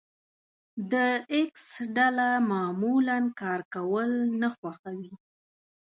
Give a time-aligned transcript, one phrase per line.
[0.91, 0.93] د
[1.33, 5.13] ايکس ډله معمولا کار کول نه خوښوي.